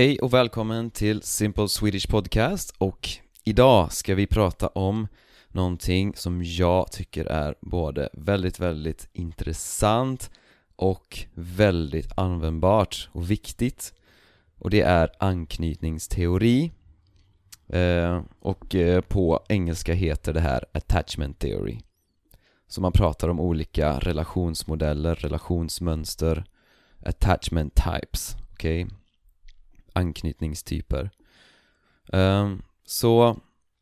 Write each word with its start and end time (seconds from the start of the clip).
Hej 0.00 0.18
och 0.18 0.34
välkommen 0.34 0.90
till 0.90 1.22
Simple 1.22 1.68
Swedish 1.68 2.10
Podcast 2.10 2.74
och 2.78 3.08
idag 3.44 3.92
ska 3.92 4.14
vi 4.14 4.26
prata 4.26 4.68
om 4.68 5.08
någonting 5.48 6.14
som 6.16 6.42
jag 6.42 6.92
tycker 6.92 7.24
är 7.24 7.54
både 7.60 8.08
väldigt, 8.12 8.60
väldigt 8.60 9.08
intressant 9.12 10.30
och 10.76 11.18
väldigt 11.34 12.12
användbart 12.16 13.08
och 13.12 13.30
viktigt 13.30 13.94
och 14.58 14.70
det 14.70 14.80
är 14.80 15.10
anknytningsteori 15.18 16.72
eh, 17.68 18.22
och 18.40 18.74
eh, 18.74 19.00
på 19.00 19.44
engelska 19.48 19.94
heter 19.94 20.32
det 20.32 20.40
här 20.40 20.64
attachment 20.72 21.38
theory 21.38 21.78
så 22.68 22.80
man 22.80 22.92
pratar 22.92 23.28
om 23.28 23.40
olika 23.40 23.98
relationsmodeller, 23.98 25.14
relationsmönster, 25.14 26.44
attachment 27.04 27.74
types, 27.74 28.36
okej? 28.52 28.84
Okay? 28.84 28.99
Anknytningstyper. 30.00 31.10
Um, 32.12 32.62
så, 32.84 33.36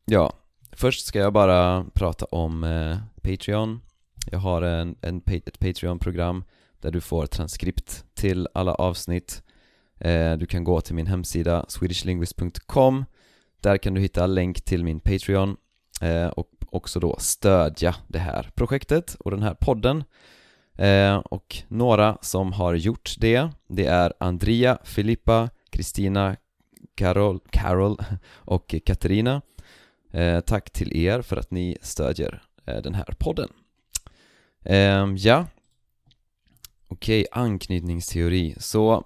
ja. 0.04 0.32
Först 0.72 1.06
ska 1.06 1.18
jag 1.18 1.32
bara 1.32 1.84
prata 1.94 2.24
om 2.24 2.64
eh, 2.64 2.98
Patreon. 3.22 3.80
Jag 4.30 4.38
har 4.38 4.62
en, 4.62 4.96
en, 5.00 5.22
ett 5.26 5.58
Patreon-program 5.58 6.44
där 6.80 6.90
du 6.90 7.00
får 7.00 7.26
transkript 7.26 8.04
till 8.14 8.48
alla 8.54 8.74
avsnitt. 8.74 9.42
Eh, 10.00 10.32
du 10.32 10.46
kan 10.46 10.64
gå 10.64 10.80
till 10.80 10.94
min 10.94 11.06
hemsida 11.06 11.64
swedishlinguist.com 11.68 13.04
Där 13.60 13.78
kan 13.78 13.94
du 13.94 14.00
hitta 14.00 14.26
länk 14.26 14.60
till 14.60 14.84
min 14.84 15.00
Patreon 15.00 15.56
eh, 16.00 16.26
och 16.26 16.48
också 16.70 17.00
då 17.00 17.16
stödja 17.18 17.94
det 18.08 18.18
här 18.18 18.50
projektet 18.54 19.14
och 19.14 19.30
den 19.30 19.42
här 19.42 19.54
podden 19.54 20.04
eh, 20.74 21.16
och 21.16 21.56
några 21.68 22.18
som 22.20 22.52
har 22.52 22.74
gjort 22.74 23.14
det 23.18 23.48
det 23.68 23.86
är 23.86 24.12
Andrea, 24.20 24.78
Filippa, 24.84 25.50
Kristina, 25.78 26.36
Carol, 26.94 27.40
Carol 27.50 27.96
och 28.34 28.74
Katarina. 28.84 29.42
Eh, 30.10 30.40
Tack 30.40 30.70
till 30.70 30.96
er 30.96 31.22
för 31.22 31.36
att 31.36 31.50
ni 31.50 31.78
stödjer 31.82 32.42
eh, 32.66 32.82
den 32.82 32.94
här 32.94 33.14
podden. 33.18 33.48
Ehm, 34.64 35.16
ja. 35.16 35.46
Okej, 36.88 37.26
okay, 37.30 37.42
anknytningsteori. 37.42 38.54
Så 38.58 39.04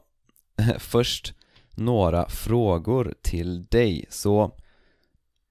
först 0.79 1.35
några 1.75 2.29
frågor 2.29 3.15
till 3.23 3.65
dig. 3.65 4.07
Så 4.09 4.59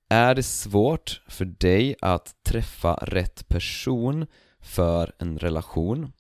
är 0.10 0.36
det 0.36 0.44
svårt 0.44 1.22
för 1.28 1.46
dig 1.46 1.96
att 2.02 2.36
träffa 2.44 2.94
rätt 2.94 3.48
person 3.48 4.28
för 4.60 5.14
en 5.20 5.40
relation? 5.40 6.12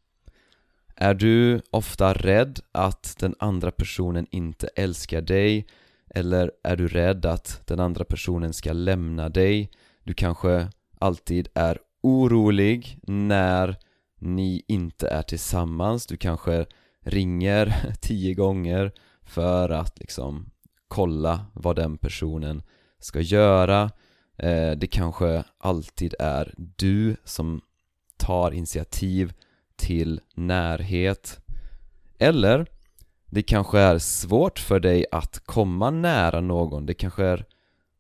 Är 1.02 1.14
du 1.14 1.62
ofta 1.72 2.14
rädd 2.14 2.60
att 2.72 3.16
den 3.20 3.36
andra 3.40 3.72
personen 3.72 4.28
inte 4.32 4.68
älskar 4.68 5.22
dig? 5.22 5.68
Eller 6.10 6.52
är 6.64 6.76
du 6.76 6.88
rädd 6.88 7.26
att 7.26 7.62
den 7.68 7.80
andra 7.80 8.06
personen 8.06 8.54
ska 8.54 8.74
lämna 8.74 9.30
dig? 9.30 9.72
Du 10.04 10.14
kanske 10.14 10.68
alltid 11.00 11.48
är 11.54 11.80
orolig 12.04 13.00
när 13.04 13.78
ni 14.20 14.64
inte 14.68 15.08
är 15.08 15.22
tillsammans 15.22 16.08
Du 16.08 16.18
kanske 16.18 16.66
ringer 17.06 17.94
tio 18.02 18.34
gånger 18.34 18.92
för 19.24 19.70
att 19.70 20.00
liksom 20.00 20.50
kolla 20.88 21.46
vad 21.54 21.76
den 21.76 21.98
personen 21.98 22.64
ska 23.00 23.22
göra 23.22 23.92
eh, 24.38 24.72
Det 24.72 24.88
kanske 24.92 25.44
alltid 25.58 26.16
är 26.20 26.54
du 26.58 27.16
som 27.24 27.62
tar 28.18 28.52
initiativ 28.52 29.34
till 29.82 30.22
närhet. 30.36 31.40
Eller 32.20 32.66
det 33.30 33.44
kanske 33.44 33.80
är 33.80 33.98
svårt 33.98 34.60
för 34.60 34.80
dig 34.80 35.06
att 35.12 35.40
komma 35.46 35.90
nära 35.90 36.42
någon. 36.42 36.86
Det 36.86 36.94
kanske 36.94 37.24
är 37.24 37.46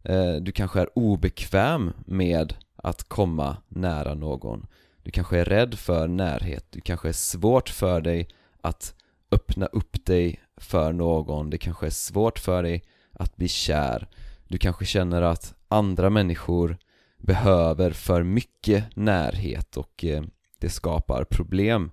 eh, 0.03 0.35
Du 0.35 0.51
kanske 0.51 0.81
är 0.81 0.89
obekväm 0.97 1.93
med 2.05 2.53
att 2.75 3.03
komma 3.03 3.57
nära 3.67 4.13
någon. 4.13 4.67
Du 5.03 5.11
kanske 5.11 5.39
är 5.39 5.45
rädd 5.45 5.75
för 5.75 6.07
närhet. 6.07 6.65
Du 6.69 6.81
kanske 6.81 7.07
är 7.09 7.13
svårt 7.13 7.69
för 7.69 8.01
dig 8.01 8.27
att 8.61 8.95
öppna 9.31 9.65
upp 9.65 10.05
dig 10.05 10.39
för 10.57 10.93
någon. 10.93 11.49
Det 11.49 11.57
kanske 11.57 11.85
är 11.85 11.89
svårt 11.89 12.39
för 12.39 12.63
dig 12.63 12.83
att 13.11 13.35
bli 13.35 13.47
kär. 13.47 14.07
Du 14.47 14.57
kanske 14.57 14.85
känner 14.85 15.21
att 15.21 15.53
andra 15.67 16.09
människor 16.09 16.77
behöver 17.17 17.91
för 17.91 18.23
mycket 18.23 18.95
närhet 18.95 19.77
och 19.77 20.05
eh, 20.05 20.23
det 20.61 20.69
skapar 20.69 21.23
problem 21.23 21.91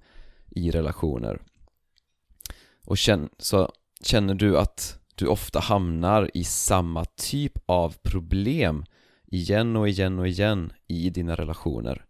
i 0.50 0.70
relationer. 0.70 1.40
Och 2.84 2.98
känn, 2.98 3.28
så 3.38 3.72
känner 4.02 4.34
du 4.34 4.58
att 4.58 4.98
du 5.14 5.26
ofta 5.26 5.60
hamnar 5.60 6.30
i 6.34 6.44
samma 6.44 7.04
typ 7.04 7.52
av 7.66 7.94
problem 8.02 8.84
igen 9.26 9.76
och 9.76 9.88
igen 9.88 10.18
och 10.18 10.28
igen 10.28 10.72
i 10.86 11.10
dina 11.10 11.34
relationer? 11.34 12.04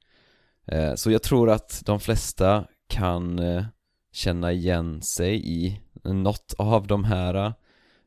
Eh, 0.66 0.94
så 0.94 1.10
jag 1.10 1.22
tror 1.22 1.50
att 1.50 1.82
de 1.86 2.00
flesta 2.00 2.64
kan 2.88 3.38
eh, 3.38 3.64
känna 4.12 4.52
igen 4.52 5.02
sig 5.02 5.48
i 5.48 5.80
något 6.04 6.54
av 6.58 6.86
de 6.86 7.04
här 7.04 7.34
eh, 7.34 7.52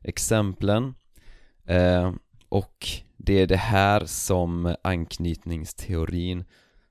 exemplen. 0.04 0.94
Och 2.48 2.88
det 3.16 3.32
är 3.40 3.46
det 3.46 3.56
här 3.56 4.04
som 4.06 4.76
anknytningsteorin 4.82 6.44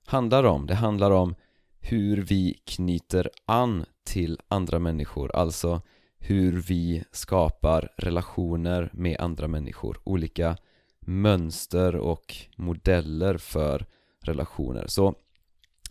handlar 0.05 0.43
om. 0.43 0.67
Det 0.67 0.75
handlar 0.75 1.11
om 1.11 1.35
hur 1.81 2.17
vi 2.17 2.61
knyter 2.65 3.29
an 3.45 3.85
till 4.03 4.39
andra 4.47 4.79
människor, 4.79 5.35
alltså 5.35 5.81
hur 6.19 6.61
vi 6.61 7.03
skapar 7.11 7.93
relationer 7.97 8.89
med 8.93 9.19
andra 9.19 9.47
människor, 9.47 9.97
olika 10.03 10.57
mönster 10.99 11.95
och 11.95 12.35
modeller 12.55 13.37
för 13.37 13.85
relationer. 14.21 14.87
Så 14.87 15.15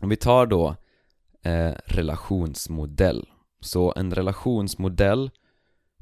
om 0.00 0.08
vi 0.08 0.16
tar 0.16 0.46
då 0.46 0.76
eh, 1.42 1.72
relationsmodell. 1.84 3.28
Så 3.60 3.92
en 3.96 4.14
relationsmodell, 4.14 5.30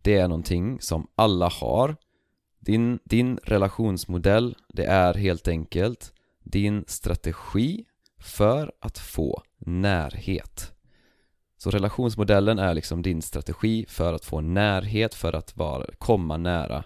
det 0.03 0.17
är 0.17 0.29
någonting 0.29 0.81
som 0.81 1.07
alla 1.15 1.49
har 1.49 1.97
din, 2.59 2.99
din 3.05 3.39
relationsmodell, 3.43 4.57
det 4.69 4.85
är 4.85 5.15
helt 5.15 5.49
enkelt 5.49 6.15
din 6.43 6.85
strategi 6.87 7.85
för 8.21 8.73
att 8.81 8.99
få 8.99 9.43
närhet. 9.69 10.73
Så 11.59 11.71
relationsmodellen 11.71 12.59
är 12.59 12.75
liksom 12.75 13.03
din 13.03 13.23
strategi 13.23 13.87
för 13.89 14.13
att 14.13 14.25
få 14.25 14.41
närhet, 14.41 15.15
för 15.15 15.33
att 15.33 15.57
vara, 15.57 15.87
komma 15.99 16.37
nära 16.37 16.85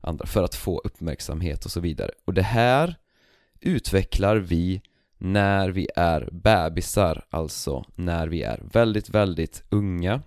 andra, 0.00 0.26
för 0.26 0.42
att 0.42 0.54
få 0.54 0.78
uppmärksamhet 0.84 1.64
och 1.64 1.70
så 1.70 1.80
vidare. 1.80 2.10
Och 2.24 2.34
det 2.34 2.42
här 2.42 2.96
utvecklar 3.60 4.36
vi 4.36 4.82
när 5.18 5.68
vi 5.68 5.88
är 5.96 6.28
bebisar, 6.32 7.24
alltså 7.30 7.84
när 7.94 8.28
vi 8.28 8.42
är 8.42 8.60
väldigt, 8.72 9.08
väldigt 9.08 9.62
unga 9.70 10.22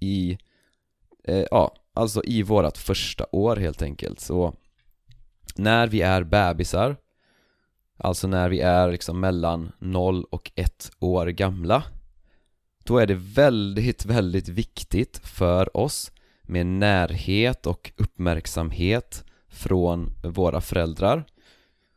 i, 0.00 0.38
eh, 1.24 1.44
ja, 1.50 1.74
Alltså 1.94 2.24
i 2.24 2.42
vårat 2.42 2.78
första 2.78 3.26
år 3.32 3.56
helt 3.56 3.82
enkelt 3.82 4.20
så 4.20 4.54
När 5.56 5.86
vi 5.86 6.00
är 6.00 6.22
bebisar 6.22 6.96
Alltså 7.96 8.28
när 8.28 8.48
vi 8.48 8.60
är 8.60 8.90
liksom 8.90 9.20
mellan 9.20 9.72
0 9.78 10.24
och 10.24 10.52
1 10.54 10.90
år 10.98 11.26
gamla. 11.26 11.82
Då 12.84 12.98
är 12.98 13.06
det 13.06 13.14
väldigt, 13.14 14.04
väldigt 14.04 14.48
viktigt 14.48 15.18
för 15.18 15.76
oss 15.76 16.12
med 16.42 16.66
närhet 16.66 17.66
och 17.66 17.92
uppmärksamhet 17.96 19.24
från 19.48 20.12
våra 20.24 20.60
föräldrar. 20.60 21.24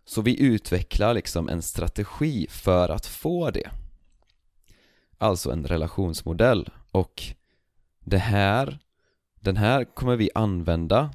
Så 0.05 0.21
vi 0.21 0.41
utvecklar 0.41 1.13
liksom 1.13 1.49
en 1.49 1.61
strategi 1.61 2.47
för 2.49 2.89
att 2.89 3.05
få 3.05 3.51
det. 3.51 3.69
Alltså 5.17 5.51
en 5.51 5.67
relationsmodell. 5.67 6.69
Och 6.91 7.23
det 7.99 8.17
här 8.17 8.79
den 9.39 9.57
här 9.57 9.83
kommer 9.83 10.15
vi 10.15 10.29
använda 10.35 11.11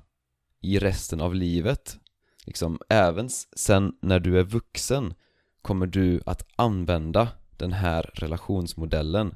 i 0.61 0.79
resten 0.79 1.21
av 1.21 1.35
livet 1.35 1.99
liksom 2.47 2.79
även 2.89 3.31
sen 3.57 3.93
när 4.01 4.21
du 4.21 4.39
är 4.39 4.43
vuxen 4.43 5.15
kommer 5.63 5.87
du 5.87 6.21
att 6.27 6.47
använda 6.57 7.29
den 7.57 7.73
här 7.73 8.11
relationsmodellen. 8.15 9.35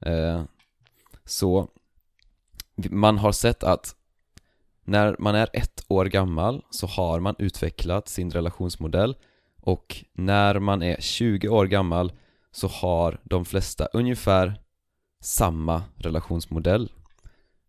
Eh, 0.00 0.44
så 1.24 1.68
man 2.76 3.18
har 3.18 3.32
sett 3.32 3.62
att 3.62 3.96
när 4.84 5.16
man 5.18 5.34
är 5.34 5.48
ett 5.52 5.84
år 5.88 6.04
gammal 6.04 6.64
så 6.70 6.86
har 6.86 7.20
man 7.20 7.34
utvecklat 7.38 8.08
sin 8.08 8.30
relationsmodell 8.30 9.16
och 9.60 10.04
när 10.12 10.58
man 10.58 10.82
är 10.82 10.96
20 11.00 11.48
år 11.48 11.66
gammal 11.66 12.12
så 12.50 12.68
har 12.68 13.20
de 13.24 13.44
flesta 13.44 13.86
ungefär 13.86 14.60
samma 15.20 15.82
relationsmodell 15.96 16.92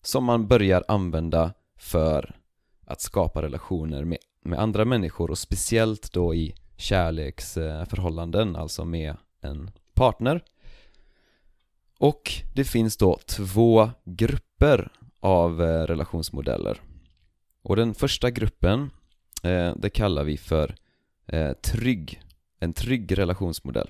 som 0.02 0.24
man 0.24 0.48
börjar 0.48 0.84
använda 0.88 1.54
för 1.78 2.36
att 2.86 3.02
skapa 3.02 3.42
relationer 3.42 4.04
med, 4.04 4.18
med 4.42 4.60
andra 4.60 4.86
människor 4.86 5.32
och 5.32 5.38
speciellt 5.38 6.14
då 6.14 6.36
i 6.36 6.56
kärleksförhållanden, 6.78 8.56
alltså 8.56 8.86
med 8.86 9.16
en 9.42 9.72
partner 9.94 10.42
och 12.00 12.32
det 12.54 12.64
finns 12.64 12.98
då 12.98 13.20
två 13.26 13.90
grupper 14.06 14.92
av 15.20 15.62
eh, 15.62 15.84
relationsmodeller. 15.84 16.82
Och 17.64 17.76
den 17.76 17.94
första 17.94 18.32
gruppen, 18.32 18.90
eh, 19.44 19.76
det 19.76 19.90
kallar 19.90 20.24
vi 20.24 20.38
för 20.38 20.76
eh, 21.28 21.52
trygg, 21.52 22.22
en 22.60 22.74
trygg 22.74 23.18
relationsmodell. 23.18 23.90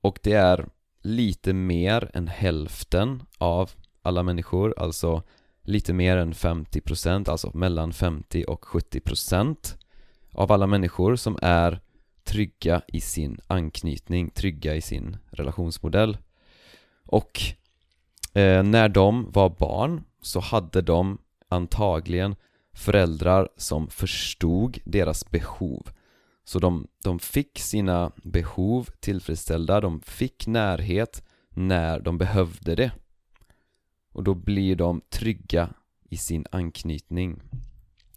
Och 0.00 0.18
det 0.22 0.32
är 0.32 0.68
lite 1.02 1.52
mer 1.52 2.10
än 2.14 2.28
hälften 2.28 3.22
av 3.38 3.70
alla 4.02 4.22
människor, 4.22 4.74
alltså 4.78 5.22
lite 5.62 5.92
mer 5.92 6.16
än 6.16 6.32
50%, 6.32 7.30
alltså 7.30 7.50
mellan 7.54 7.92
50 7.92 8.44
och 8.44 8.64
70% 8.64 9.76
av 10.32 10.52
alla 10.52 10.66
människor 10.66 11.16
som 11.16 11.38
är 11.42 11.80
trygga 12.24 12.82
i 12.88 13.00
sin 13.00 13.38
anknytning, 13.46 14.30
trygga 14.30 14.74
i 14.74 14.80
sin 14.80 15.16
relationsmodell. 15.30 16.18
Och 17.06 17.40
eh, 18.34 18.62
när 18.62 18.88
de 18.88 19.30
var 19.30 19.50
barn 19.58 20.04
så 20.22 20.40
hade 20.40 20.82
de 20.82 21.18
antagligen 21.48 22.36
föräldrar 22.72 23.48
som 23.56 23.88
förstod 23.88 24.78
deras 24.84 25.30
behov. 25.30 25.90
Så 26.44 26.58
de, 26.58 26.86
de 27.04 27.18
fick 27.18 27.58
sina 27.58 28.12
behov 28.16 28.88
tillfredsställda, 29.00 29.80
de 29.80 30.00
fick 30.00 30.46
närhet 30.46 31.24
när 31.50 32.00
de 32.00 32.18
behövde 32.18 32.74
det. 32.74 32.90
Och 34.12 34.24
då 34.24 34.34
blir 34.34 34.76
de 34.76 35.00
trygga 35.08 35.70
i 36.08 36.16
sin 36.16 36.46
anknytning. 36.50 37.40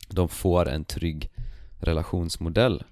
De 0.10 0.30
får 0.30 0.70
en 0.70 0.86
trygg 0.86 1.32
relationsmodell. 1.80 2.84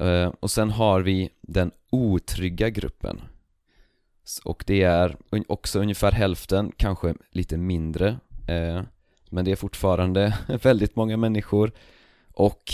Eh, 0.00 0.32
och 0.40 0.50
sen 0.50 0.70
har 0.70 1.00
vi 1.00 1.30
den 1.40 1.70
otrygga 1.90 2.70
gruppen. 2.70 3.20
Och 4.44 4.64
det 4.66 4.82
är 4.82 5.16
också 5.48 5.80
ungefär 5.80 6.12
hälften, 6.12 6.72
kanske 6.76 7.14
lite 7.30 7.56
mindre. 7.56 8.08
Eh, 8.48 8.82
men 9.30 9.44
det 9.44 9.52
är 9.52 9.56
fortfarande 9.56 10.38
väldigt 10.62 10.96
många 10.96 11.16
människor. 11.16 11.72
Och 12.32 12.72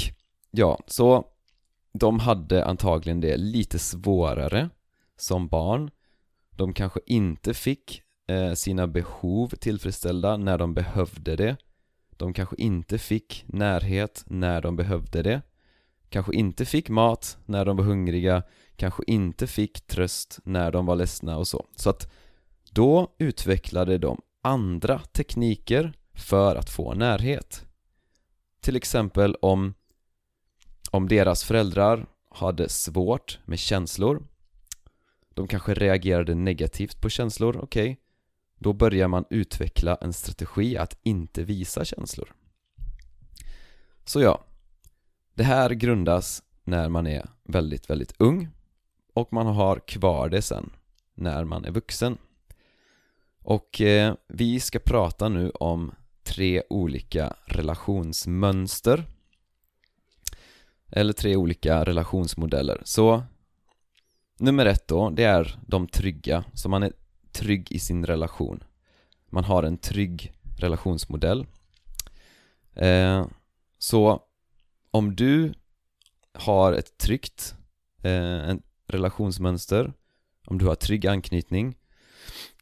ja, 0.50 0.78
så 0.86 1.24
de 1.92 2.18
hade 2.18 2.64
antagligen 2.64 3.20
det 3.20 3.36
lite 3.36 3.78
svårare 3.78 4.70
som 5.16 5.48
barn. 5.48 5.90
De 6.50 6.72
kanske 6.72 7.00
inte 7.06 7.54
fick 7.54 8.02
Eh, 8.26 8.52
sina 8.52 8.86
behov 8.86 9.48
tillfredsställda 9.48 10.36
när 10.36 10.58
de 10.58 10.74
behövde 10.74 11.36
det. 11.36 11.56
De 12.16 12.32
kanske 12.32 12.56
inte 12.58 12.98
fick 12.98 13.44
närhet 13.46 14.24
när 14.26 14.60
de 14.60 14.76
behövde 14.76 15.22
det. 15.22 15.42
Kanske 16.08 16.34
inte 16.34 16.64
fick 16.64 16.88
mat 16.88 17.38
när 17.46 17.64
de 17.64 17.76
var 17.76 17.84
hungriga. 17.84 18.42
Kanske 18.76 19.02
inte 19.06 19.46
fick 19.46 19.86
tröst 19.86 20.38
när 20.44 20.72
de 20.72 20.86
var 20.86 20.96
ledsna 20.96 21.38
och 21.38 21.48
så. 21.48 21.66
Så 21.76 21.90
att 21.90 22.12
då 22.70 23.14
utvecklade 23.18 23.98
de 23.98 24.20
andra 24.42 24.98
tekniker 24.98 25.92
för 26.14 26.56
att 26.56 26.70
få 26.70 26.94
närhet. 26.94 27.66
Till 28.60 28.76
exempel 28.76 29.36
om 29.42 29.74
om 30.90 31.08
deras 31.08 31.44
föräldrar 31.44 32.06
hade 32.30 32.68
svårt 32.68 33.38
med 33.44 33.58
känslor 33.58 34.26
De 35.34 35.48
kanske 35.48 35.74
reagerade 35.74 36.34
negativt 36.34 37.00
på 37.00 37.08
känslor, 37.08 37.56
okej 37.56 37.90
okay. 37.90 38.01
Då 38.62 38.72
börjar 38.72 39.08
man 39.08 39.24
utveckla 39.30 39.98
en 40.00 40.12
strategi 40.12 40.76
att 40.76 40.98
inte 41.02 41.44
visa 41.44 41.84
känslor. 41.84 42.32
Så 44.04 44.20
ja 44.20 44.44
Det 45.34 45.42
här 45.42 45.70
grundas 45.70 46.42
när 46.64 46.88
man 46.88 47.06
är 47.06 47.28
väldigt, 47.44 47.90
väldigt 47.90 48.14
ung 48.18 48.48
och 49.14 49.32
man 49.32 49.46
har 49.46 49.78
kvar 49.78 50.28
det 50.28 50.42
sen 50.42 50.70
när 51.14 51.44
man 51.44 51.64
är 51.64 51.70
vuxen. 51.70 52.18
Och 53.38 53.80
eh, 53.80 54.14
vi 54.28 54.60
ska 54.60 54.78
prata 54.78 55.28
nu 55.28 55.50
om 55.50 55.92
tre 56.22 56.62
olika 56.70 57.36
relationsmönster. 57.44 59.04
Eller 60.90 61.12
tre 61.12 61.36
olika 61.36 61.84
relationsmodeller. 61.84 62.82
Så 62.84 63.22
nummer 64.38 64.66
ett 64.66 64.88
då, 64.88 65.10
det 65.10 65.24
är 65.24 65.58
de 65.66 65.86
trygga, 65.86 66.44
så 66.54 66.68
man 66.68 66.82
är 66.82 66.92
trygg 67.32 67.72
i 67.72 67.78
sin 67.78 68.06
relation. 68.06 68.64
Man 69.30 69.44
har 69.44 69.62
en 69.62 69.78
trygg 69.78 70.32
relationsmodell. 70.58 71.46
Eh, 72.74 73.26
så 73.78 74.22
om 74.90 75.16
du 75.16 75.54
har 76.32 76.72
ett 76.72 76.98
tryggt 76.98 77.54
eh, 78.02 78.48
en 78.48 78.62
relationsmönster, 78.86 79.92
om 80.46 80.58
du 80.58 80.66
har 80.66 80.74
trygg 80.74 81.06
anknytning, 81.06 81.76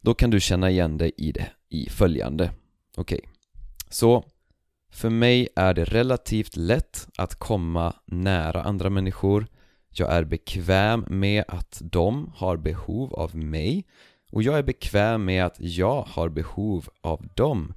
då 0.01 0.13
kan 0.13 0.29
du 0.29 0.39
känna 0.39 0.69
igen 0.69 0.97
dig 0.97 1.11
i 1.17 1.31
det 1.31 1.51
i 1.69 1.89
följande. 1.89 2.51
Okej, 2.97 3.19
okay. 3.19 3.31
så 3.89 4.25
för 4.91 5.09
mig 5.09 5.47
är 5.55 5.73
det 5.73 5.85
relativt 5.85 6.55
lätt 6.55 7.07
att 7.17 7.35
komma 7.35 7.95
nära 8.05 8.63
andra 8.63 8.89
människor 8.89 9.47
Jag 9.89 10.11
är 10.11 10.23
bekväm 10.23 11.05
med 11.07 11.43
att 11.47 11.81
de 11.83 12.31
har 12.35 12.57
behov 12.57 13.13
av 13.13 13.35
mig 13.35 13.85
och 14.31 14.43
jag 14.43 14.57
är 14.57 14.63
bekväm 14.63 15.25
med 15.25 15.45
att 15.45 15.55
jag 15.59 16.01
har 16.01 16.29
behov 16.29 16.89
av 17.01 17.27
dem. 17.35 17.73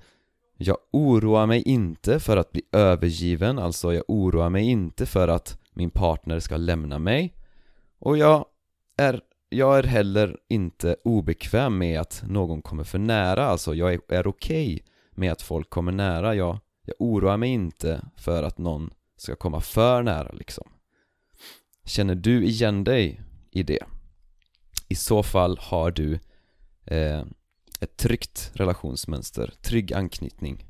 Jag 0.56 0.76
oroar 0.90 1.46
mig 1.46 1.62
inte 1.62 2.20
för 2.20 2.36
att 2.36 2.52
bli 2.52 2.62
övergiven, 2.72 3.58
alltså 3.58 3.94
jag 3.94 4.04
oroar 4.08 4.50
mig 4.50 4.64
inte 4.64 5.06
för 5.06 5.28
att 5.28 5.58
min 5.72 5.90
partner 5.90 6.40
ska 6.40 6.56
lämna 6.56 6.98
mig. 6.98 7.34
Och 7.98 8.18
jag 8.18 8.44
är, 8.96 9.20
jag 9.48 9.78
är 9.78 9.82
heller 9.82 10.36
inte 10.48 10.96
obekväm 11.04 11.78
med 11.78 12.00
att 12.00 12.22
någon 12.26 12.62
kommer 12.62 12.84
för 12.84 12.98
nära, 12.98 13.46
alltså 13.46 13.74
jag 13.74 13.94
är, 13.94 14.00
är 14.08 14.26
okej 14.26 14.74
okay 14.74 14.80
med 15.10 15.32
att 15.32 15.42
folk 15.42 15.70
kommer 15.70 15.92
nära, 15.92 16.34
jag 16.34 16.58
jag 16.86 16.96
oroar 16.98 17.36
mig 17.36 17.50
inte 17.50 18.04
för 18.16 18.42
att 18.42 18.58
någon 18.58 18.90
ska 19.16 19.36
komma 19.36 19.60
för 19.60 20.02
nära 20.02 20.32
liksom. 20.32 20.68
Känner 21.84 22.14
du 22.14 22.44
igen 22.44 22.84
dig 22.84 23.20
i 23.50 23.62
det? 23.62 23.84
I 24.88 24.94
så 24.94 25.22
fall 25.22 25.58
har 25.60 25.90
du 25.90 26.18
eh, 26.84 27.22
ett 27.80 27.96
tryggt 27.96 28.50
relationsmönster, 28.54 29.52
trygg 29.62 29.92
anknytning. 29.92 30.64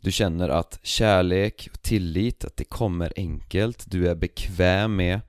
Du 0.00 0.12
känner 0.12 0.48
att 0.48 0.80
kärlek 0.82 1.68
och 1.72 1.82
tillit, 1.82 2.44
att 2.44 2.56
det 2.56 2.64
kommer 2.64 3.12
enkelt. 3.16 3.84
Du 3.90 4.08
är 4.08 4.14
bekväm 4.14 4.96
med 4.96 5.20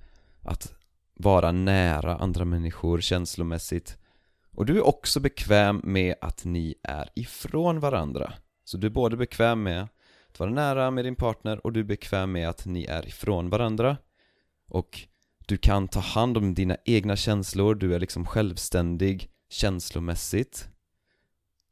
att 0.42 0.74
vara 1.14 1.52
nära 1.52 2.18
andra 2.18 2.46
människor 2.46 3.02
känslomässigt. 3.02 3.98
Och 4.52 4.66
du 4.66 4.78
är 4.78 4.86
också 4.86 5.20
bekväm 5.20 5.82
med 5.84 6.16
att 6.22 6.46
ni 6.46 6.76
är 6.84 7.10
ifrån 7.16 7.80
varandra. 7.80 8.34
Så 8.64 8.78
du 8.78 8.88
är 8.88 8.92
både 8.92 9.18
bekväm 9.18 9.64
med 9.64 9.88
att 10.30 10.40
vara 10.40 10.50
nära 10.50 10.92
med 10.92 11.06
din 11.06 11.16
partner 11.16 11.66
och 11.66 11.74
du 11.74 11.80
är 11.80 11.84
bekväm 11.84 12.32
med 12.32 12.50
att 12.50 12.66
ni 12.66 12.86
är 12.86 13.08
ifrån 13.08 13.50
varandra. 13.50 13.98
Och 14.68 15.00
du 15.48 15.58
kan 15.58 15.88
ta 15.88 16.00
hand 16.00 16.38
om 16.38 16.54
dina 16.54 16.78
egna 16.86 17.16
känslor, 17.16 17.76
du 17.76 17.96
är 17.96 18.00
liksom 18.00 18.26
självständig 18.26 19.30
känslomässigt. 19.56 20.70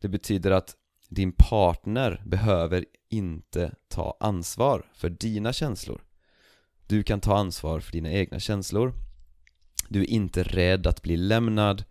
Det 0.02 0.08
betyder 0.08 0.52
att 0.52 0.76
din 1.10 1.32
partner 1.32 2.22
behöver 2.26 2.86
inte 3.10 3.76
ta 3.88 4.18
ansvar 4.20 4.86
för 4.94 5.10
dina 5.10 5.54
känslor. 5.54 6.04
Du 6.88 7.04
kan 7.04 7.22
ta 7.22 7.38
ansvar 7.38 7.80
för 7.80 7.92
dina 7.92 8.12
egna 8.12 8.40
känslor. 8.40 8.94
Du 9.90 10.02
är 10.02 10.10
inte 10.10 10.44
rädd 10.44 10.88
att 10.88 11.02
bli 11.02 11.18
lämnad. 11.18 11.84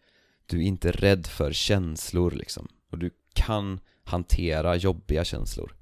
Du 0.46 0.58
är 0.58 0.62
inte 0.62 0.90
rädd 0.90 1.26
för 1.26 1.52
känslor 1.52 2.30
liksom. 2.30 2.68
Och 2.90 2.99
du 2.99 3.11
kan 3.32 3.80
hantera 4.04 4.76
jobbiga 4.76 5.25
känslor. 5.25 5.76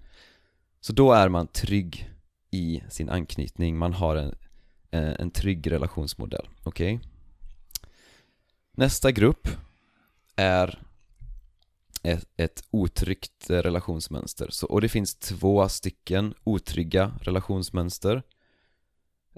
Så 0.81 0.93
då 0.93 1.13
är 1.13 1.29
man 1.29 1.47
trygg 1.47 2.11
i 2.51 2.83
sin 2.89 3.11
anknytning, 3.11 3.79
man 3.79 3.93
har 3.93 4.17
en, 4.17 4.35
eh, 4.91 5.21
en 5.21 5.31
trygg 5.31 5.73
relationsmodell, 5.73 6.49
okej? 6.63 6.95
Okay? 6.95 7.09
Nästa 8.73 9.11
grupp 9.11 9.49
är 10.41 10.83
ett, 12.03 12.25
ett 12.37 12.65
otryggt 12.71 13.51
relationsmönster, 13.51 14.49
så, 14.51 14.67
och 14.67 14.81
det 14.81 14.89
finns 14.89 15.15
två 15.15 15.69
stycken 15.69 16.35
otrygga 16.45 17.13
relationsmönster. 17.23 18.23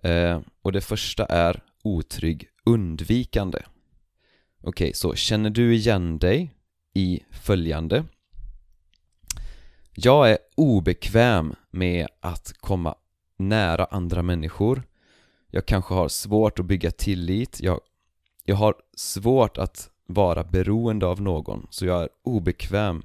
Eh, 0.03 0.41
Och 0.63 0.73
det 0.73 0.81
första 0.81 1.27
är 1.27 1.63
otrygg 1.85 2.49
undvikande. 2.65 3.59
Okej, 3.59 4.69
okay, 4.69 4.93
så 4.95 5.15
känner 5.15 5.51
du 5.51 5.75
igen 5.75 6.19
dig 6.19 6.55
i 6.95 7.21
följande? 7.31 8.05
Jag 9.95 10.31
är 10.31 10.39
obekväm 10.57 11.55
med 11.71 12.09
att 12.21 12.53
komma 12.61 12.95
nära 13.39 13.85
andra 13.85 14.23
människor. 14.23 14.83
Jag 15.51 15.67
kanske 15.67 15.95
har 15.95 16.09
svårt 16.09 16.59
att 16.59 16.67
bygga 16.67 16.91
tillit. 16.91 17.61
Jag, 17.61 17.81
jag 18.45 18.57
har 18.57 18.75
svårt 18.97 19.59
att 19.59 19.92
vara 20.15 20.45
beroende 20.45 21.07
av 21.07 21.21
någon. 21.21 21.67
Så 21.71 21.87
jag 21.87 22.03
är 22.03 22.09
obekväm 22.23 23.03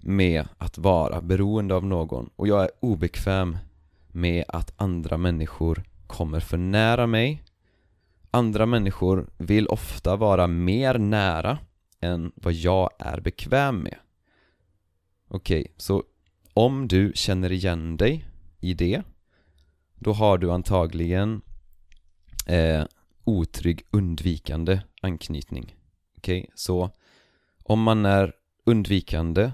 med 0.00 0.48
att 0.58 0.78
vara 0.78 1.20
beroende 1.20 1.74
av 1.74 1.86
någon. 1.86 2.30
Och 2.36 2.48
jag 2.48 2.62
är 2.62 2.70
obekväm 2.80 3.58
med 4.08 4.44
att 4.48 4.72
andra 4.76 5.16
människor 5.16 5.82
kommer 6.06 6.40
för 6.40 6.56
nära 6.56 7.06
mig. 7.06 7.42
Andra 8.30 8.66
människor 8.66 9.30
vill 9.36 9.66
ofta 9.66 10.16
vara 10.16 10.46
mer 10.46 10.98
nära 10.98 11.58
än 12.00 12.32
vad 12.34 12.52
jag 12.52 12.90
är 12.98 13.20
bekväm 13.20 13.78
med. 13.78 13.98
Okej, 15.28 15.60
okay, 15.60 15.72
så 15.76 16.04
om 16.54 16.88
du 16.88 17.12
känner 17.14 17.52
igen 17.52 17.96
dig 17.96 18.24
i 18.60 18.74
det 18.74 19.02
Då 19.94 20.12
har 20.12 20.38
du 20.38 20.52
antagligen 20.52 21.40
eh, 22.46 22.84
otrygg 23.24 23.82
undvikande 23.90 24.80
anknytning. 25.02 25.77
Okej, 26.18 26.40
okay, 26.40 26.50
så 26.54 26.90
om 27.62 27.82
man 27.82 28.06
är 28.06 28.32
undvikande 28.64 29.50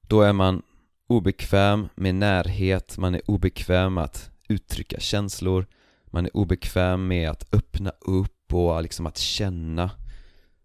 Då 0.00 0.22
är 0.22 0.32
man 0.32 0.62
obekväm 1.06 1.88
med 1.94 2.14
närhet, 2.14 2.98
man 2.98 3.14
är 3.14 3.30
obekväm 3.30 3.94
med 3.94 4.04
att 4.04 4.30
uttrycka 4.48 5.00
känslor 5.00 5.66
Man 6.06 6.26
är 6.26 6.36
obekväm 6.36 7.06
med 7.06 7.30
att 7.30 7.54
öppna 7.54 7.92
upp 8.00 8.54
och 8.54 8.82
liksom 8.82 9.06
att 9.06 9.18
känna. 9.18 9.90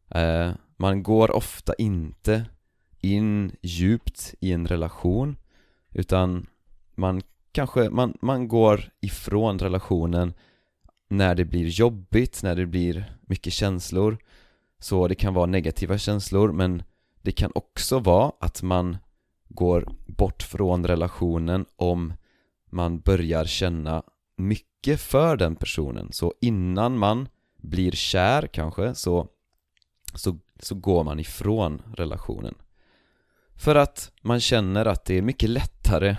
Eh, 0.10 0.52
Man 0.78 1.04
går 1.04 1.32
ofta 1.32 1.74
inte 1.74 2.46
in 3.00 3.56
djupt 3.62 4.34
i 4.40 4.52
en 4.52 4.68
relation 4.68 5.38
Utan 5.92 6.48
man 6.96 7.22
kanske, 7.52 7.90
man, 7.90 8.18
man 8.22 8.48
går 8.48 8.92
ifrån 9.02 9.60
relationen 9.60 10.34
när 11.10 11.36
det 11.36 11.46
blir 11.46 11.68
jobbigt, 11.68 12.44
när 12.44 12.56
det 12.56 12.66
blir 12.66 13.18
mycket 13.22 13.54
känslor. 13.54 14.18
Så 14.84 15.08
det 15.08 15.16
kan 15.16 15.34
vara 15.34 15.46
negativa 15.46 15.98
känslor 15.98 16.52
men 16.52 16.84
det 17.22 17.32
kan 17.32 17.52
också 17.56 18.00
vara 18.00 18.32
att 18.40 18.62
man 18.62 18.98
går 19.50 19.88
bort 20.06 20.44
från 20.44 20.88
relationen 20.88 21.66
om 21.76 22.14
man 22.72 23.00
börjar 23.00 23.46
känna 23.46 24.04
mycket 24.38 25.02
för 25.02 25.38
den 25.38 25.56
personen. 25.56 26.12
Så 26.12 26.34
innan 26.42 26.98
man 26.98 27.28
blir 27.62 27.92
kär 27.92 28.48
kanske 28.48 28.96
så, 28.96 29.28
så, 30.16 30.40
så 30.60 30.76
går 30.76 31.04
man 31.04 31.20
ifrån 31.20 31.82
relationen. 31.96 32.56
För 33.56 33.76
att 33.76 34.12
man 34.22 34.40
känner 34.40 34.86
att 34.86 35.06
det 35.06 35.18
är 35.18 35.22
mycket 35.22 35.50
lättare 35.50 36.16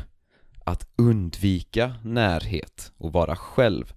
att 0.65 0.89
undvika 0.97 1.95
närhet 2.05 2.93
och 2.97 3.13
vara 3.13 3.37
själv. 3.37 3.95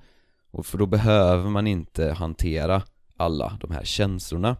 Och 0.51 0.65
för 0.65 0.77
då 0.77 0.86
behöver 0.86 1.50
man 1.50 1.67
inte 1.67 2.12
hantera 2.12 2.81
alla 3.17 3.57
de 3.62 3.71
här 3.71 3.83
känslorna. 3.83 4.57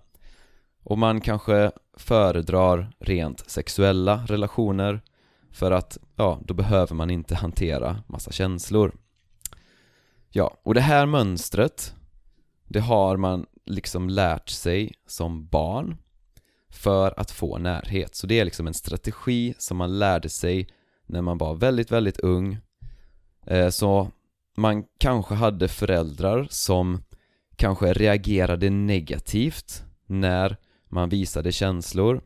Och 0.84 0.98
man 0.98 1.22
kanske 1.22 1.72
föredrar 1.98 2.92
rent 3.00 3.50
sexuella 3.50 4.24
relationer 4.26 5.02
för 5.52 5.72
att, 5.72 5.98
ja, 6.16 6.40
då 6.46 6.54
behöver 6.54 6.96
man 6.96 7.10
inte 7.10 7.36
hantera 7.36 8.04
massa 8.08 8.32
känslor. 8.32 8.96
Ja, 10.30 10.58
och 10.64 10.74
det 10.74 10.82
här 10.82 11.06
mönstret 11.06 11.94
det 12.68 12.80
har 12.80 13.18
man 13.18 13.46
liksom 13.66 14.10
lärt 14.10 14.50
sig 14.50 14.94
som 15.08 15.48
barn 15.48 15.98
för 16.70 17.20
att 17.20 17.32
få 17.32 17.58
närhet. 17.58 18.16
Så 18.16 18.28
det 18.28 18.40
är 18.40 18.46
liksom 18.46 18.68
en 18.68 18.74
strategi 18.74 19.54
som 19.58 19.78
man 19.78 20.00
lärde 20.00 20.30
sig 20.30 20.68
när 21.06 21.22
man 21.22 21.38
var 21.38 21.56
väldigt, 21.56 21.92
väldigt 21.92 22.20
ung. 22.20 22.58
Eh, 23.46 23.70
så 23.70 24.12
man 24.58 24.84
kanske 24.98 25.36
hade 25.36 25.68
föräldrar 25.68 26.48
som 26.50 27.04
kanske 27.58 27.94
reagerade 27.94 28.70
negativt 28.70 29.84
när 30.06 30.58
man 30.90 31.10
visade 31.10 31.52
känslor. 31.52 32.22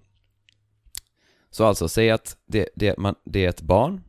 Så 1.49 1.65
alltså, 1.65 1.87
säg 1.87 2.11
att 2.11 2.37
det, 2.45 2.69
det, 2.75 2.97
man, 2.97 3.15
det 3.25 3.45
är 3.45 3.49
ett 3.49 3.61
barn. 3.61 4.03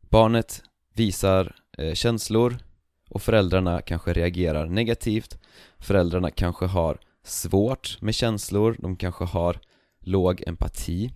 Barnet 0.00 0.62
visar 0.94 1.56
eh, 1.78 1.94
känslor 1.94 2.58
och 3.10 3.22
föräldrarna 3.22 3.80
kanske 3.80 4.12
reagerar 4.12 4.66
negativt. 4.66 5.38
Föräldrarna 5.78 6.30
kanske 6.30 6.66
har 6.66 6.98
svårt 7.24 7.98
med 8.00 8.14
känslor, 8.14 8.76
de 8.78 8.96
kanske 8.96 9.24
har 9.24 9.60
låg 10.00 10.42
empati. 10.46 11.12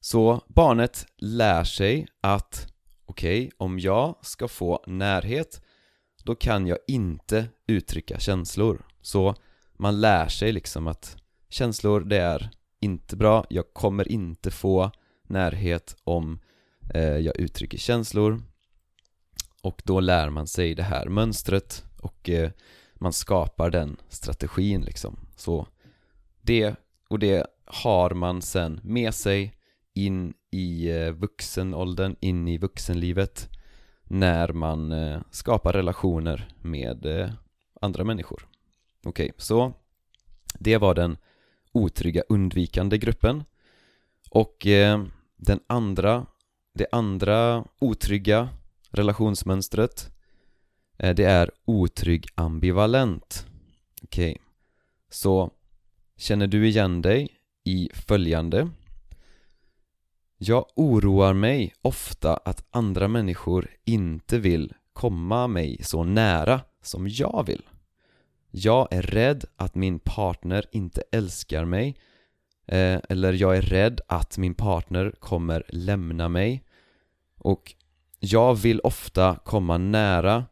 Så 0.00 0.44
barnet 0.48 1.06
lär 1.16 1.64
sig 1.64 2.06
att 2.20 2.72
okej, 3.06 3.38
okay, 3.38 3.50
om 3.56 3.78
jag 3.78 4.16
ska 4.22 4.48
få 4.48 4.84
närhet 4.86 5.63
då 6.24 6.34
kan 6.34 6.66
jag 6.66 6.78
inte 6.86 7.46
uttrycka 7.66 8.18
känslor. 8.18 8.86
Så 9.02 9.34
man 9.76 10.00
lär 10.00 10.28
sig 10.28 10.52
liksom 10.52 10.86
att 10.86 11.16
känslor, 11.48 12.00
det 12.00 12.18
är 12.18 12.50
inte 12.80 13.16
bra, 13.16 13.46
jag 13.50 13.64
kommer 13.72 14.12
inte 14.12 14.50
få 14.50 14.90
närhet 15.26 15.96
om 16.04 16.40
eh, 16.94 17.16
jag 17.16 17.40
uttrycker 17.40 17.78
känslor. 17.78 18.42
Och 19.62 19.82
då 19.84 20.00
lär 20.00 20.30
man 20.30 20.46
sig 20.46 20.74
det 20.74 20.82
här 20.82 21.08
mönstret 21.08 21.84
och 22.02 22.30
eh, 22.30 22.50
man 22.94 23.12
skapar 23.12 23.70
den 23.70 23.96
strategin 24.08 24.82
liksom. 24.82 25.16
Så 25.36 25.66
det, 26.42 26.74
och 27.08 27.18
det 27.18 27.46
har 27.64 28.10
man 28.10 28.42
sen 28.42 28.80
med 28.82 29.14
sig 29.14 29.54
in 29.94 30.34
i 30.50 30.90
eh, 30.90 31.10
vuxenåldern, 31.10 32.16
in 32.20 32.48
i 32.48 32.58
vuxenlivet 32.58 33.48
när 34.04 34.52
man 34.52 34.92
eh, 34.92 35.20
skapar 35.30 35.72
relationer 35.72 36.48
med 36.62 37.06
eh, 37.06 37.30
andra 37.80 38.04
människor. 38.04 38.48
Okej, 39.04 39.24
okay, 39.24 39.32
så 39.36 39.72
det 40.58 40.78
var 40.78 40.94
den 40.94 41.16
otrygga 41.72 42.22
undvikande 42.28 42.98
gruppen. 42.98 43.44
Och 44.30 44.66
eh, 44.66 45.04
den 45.36 45.60
andra, 45.66 46.26
det 46.74 46.86
andra 46.92 47.64
otrygga 47.80 48.48
relationsmönstret 48.90 50.10
det 50.96 51.24
är 51.24 51.50
otrygg 51.64 52.26
ambivalent. 52.34 53.46
Okej, 54.02 54.30
okay. 54.30 54.42
så 55.10 55.50
känner 56.16 56.46
du 56.46 56.68
igen 56.68 57.02
dig 57.02 57.28
i 57.64 57.90
följande? 57.94 58.70
Jag 60.46 60.64
oroar 60.74 61.34
mig 61.34 61.74
ofta 61.82 62.36
att 62.36 62.64
andra 62.70 63.08
människor 63.08 63.70
inte 63.84 64.38
vill 64.38 64.74
komma 64.92 65.46
mig 65.46 65.82
så 65.82 66.04
nära 66.04 66.60
som 66.82 67.08
jag 67.08 67.44
vill. 67.46 67.62
Jag 68.50 68.88
är 68.90 69.02
rädd 69.02 69.44
att 69.56 69.74
min 69.74 69.98
partner 69.98 70.64
inte 70.72 71.02
älskar 71.12 71.64
mig 71.64 71.96
eh, 72.66 73.00
Eller 73.08 73.32
jag 73.32 73.56
är 73.56 73.62
rädd 73.62 74.00
att 74.06 74.38
min 74.38 74.54
partner 74.54 75.14
kommer 75.18 75.64
lämna 75.68 76.28
mig. 76.28 76.64
Och 77.38 77.74
jag 78.20 78.54
vill 78.54 78.80
ofta 78.80 79.36
komma 79.44 79.78
nära 79.78 80.44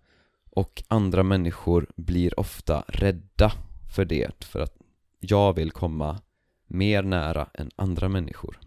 och 0.50 0.82
andra 0.88 1.22
människor 1.22 1.86
blir 1.96 2.40
ofta 2.40 2.84
rädda 2.88 3.52
för 3.94 4.04
det 4.04 4.44
för 4.44 4.60
att 4.60 4.76
jag 5.20 5.52
vill 5.52 5.70
komma 5.70 6.20
mer 6.66 7.02
nära 7.02 7.48
än 7.54 7.70
andra 7.76 8.08
människor. 8.08 8.61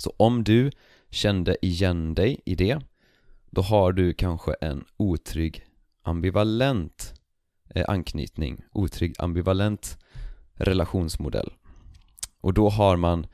Så 0.00 0.14
om 0.16 0.44
du 0.44 0.70
kände 1.10 1.66
igen 1.66 2.14
dig 2.14 2.40
i 2.44 2.54
det 2.54 2.78
då 3.50 3.62
har 3.62 3.92
du 3.92 4.14
kanske 4.14 4.54
en 4.60 4.84
otrygg 4.96 5.64
ambivalent 6.02 7.14
eh, 7.74 7.84
anknytning, 7.88 8.62
otrygg 8.72 9.14
ambivalent 9.18 9.98
relationsmodell. 10.54 11.52
Och 12.40 12.54
då 12.54 12.68
har 12.68 12.96
man 12.96 13.26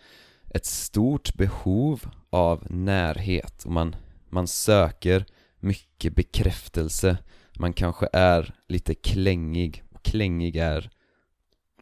ett 0.55 0.67
stort 0.67 1.35
behov 1.35 2.01
av 2.31 2.67
närhet 2.71 3.65
och 3.65 3.73
man 3.73 3.97
man 4.29 4.47
söker 4.47 5.27
mycket 5.61 6.15
bekräftelse. 6.15 7.19
Man 7.59 7.73
kanske 7.73 8.09
är 8.13 8.55
lite 8.69 8.95
klängig. 8.95 9.83
Och 9.93 10.03
klängig 10.03 10.57
är 10.57 10.91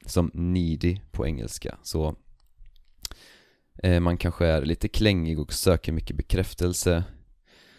som 0.07 0.31
needy 0.35 1.01
på 1.11 1.27
engelska. 1.27 1.79
Så 1.83 2.17
Eh, 3.83 4.01
man 4.01 4.17
kanske 4.17 4.47
är 4.47 4.63
lite 4.63 4.89
klängig 4.89 5.39
och 5.41 5.53
söker 5.53 5.93
mycket 5.93 6.17
bekräftelse. 6.17 7.05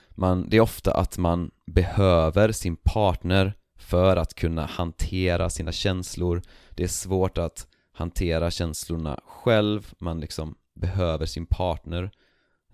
Man, 0.09 0.49
Det 0.49 0.57
är 0.57 0.61
ofta 0.61 0.93
att 0.93 1.17
man 1.17 1.51
behöver 1.65 2.51
sin 2.51 2.75
partner 2.75 3.53
för 3.77 4.17
att 4.17 4.33
kunna 4.33 4.65
hantera 4.65 5.49
sina 5.49 5.71
känslor. 5.71 6.41
Det 6.69 6.83
är 6.83 6.87
svårt 6.87 7.37
att 7.37 7.67
hantera 7.91 8.51
känslorna 8.51 9.19
själv, 9.25 9.93
man 9.99 10.19
liksom 10.19 10.55
behöver 10.73 11.25
sin 11.25 11.45
partner 11.45 12.11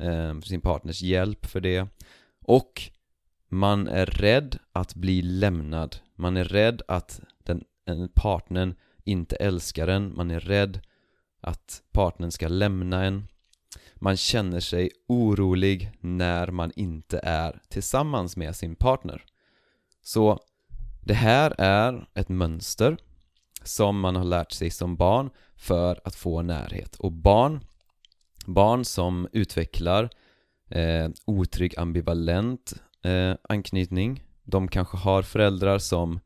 eh, 0.02 0.40
sin 0.40 0.62
partners 0.62 1.02
hjälp 1.02 1.46
för 1.46 1.62
det. 1.62 1.88
Och 2.46 2.82
man 3.50 3.88
är 3.88 4.06
rädd 4.06 4.58
att 4.72 4.96
bli 4.96 5.22
lämnad. 5.22 5.96
Man 6.16 6.38
är 6.38 6.44
rädd 6.44 6.82
att 6.88 7.22
den, 7.44 7.64
partnern 8.14 8.76
inte 9.04 9.36
älskar 9.36 9.88
en. 9.88 10.16
Man 10.16 10.32
är 10.32 10.40
rädd 10.40 10.80
att 11.42 11.82
partnern 11.92 12.32
ska 12.32 12.48
lämna 12.48 13.06
en. 13.06 13.28
Man 13.96 14.18
känner 14.18 14.60
sig 14.60 14.92
orolig 15.08 15.92
när 16.00 16.48
man 16.48 16.72
inte 16.76 17.20
är 17.24 17.62
tillsammans 17.70 18.38
med 18.38 18.56
sin 18.56 18.76
partner. 18.76 19.24
Så 20.02 20.40
det 21.02 21.14
här 21.14 21.56
är 21.58 22.08
ett 22.14 22.30
mönster 22.30 22.98
som 23.64 24.00
man 24.00 24.16
har 24.16 24.24
lärt 24.24 24.52
sig 24.52 24.70
som 24.70 24.96
barn 24.96 25.30
för 25.56 26.02
att 26.04 26.16
få 26.16 26.42
närhet. 26.42 26.96
Och 26.96 27.12
barn 27.12 27.64
barn 28.46 28.86
som 28.86 29.28
utvecklar 29.32 30.10
eh, 30.70 31.10
otrygg 31.26 31.80
ambivalent 31.80 32.74
eh, 33.04 33.36
anknytning 33.50 34.24
De 34.44 34.68
kanske 34.68 34.98
har 34.98 35.22
föräldrar 35.22 35.80
som 35.80 36.20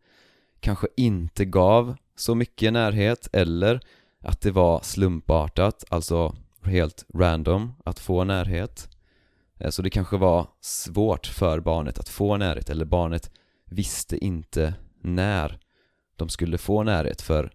kanske 0.60 0.88
inte 0.98 1.46
gav 1.46 1.96
så 2.16 2.36
mycket 2.36 2.74
närhet 2.74 3.28
eller 3.34 3.80
att 4.26 4.42
det 4.42 4.52
var 4.52 4.82
slumpartat, 4.82 5.84
alltså 5.90 6.36
helt 6.64 7.06
random 7.14 7.74
att 7.86 8.00
få 8.00 8.24
närhet 8.24 8.90
eh, 9.60 9.70
Så 9.70 9.82
det 9.82 9.90
kanske 9.90 10.18
var 10.18 10.48
svårt 10.62 11.28
för 11.28 11.60
barnet 11.60 12.00
att 12.00 12.10
få 12.10 12.38
närhet 12.38 12.70
eller 12.70 12.86
barnet 12.86 13.32
visste 13.66 14.26
inte 14.26 14.74
när 15.02 15.60
de 16.16 16.30
skulle 16.30 16.58
få 16.58 16.84
närhet 16.84 17.22
för, 17.22 17.52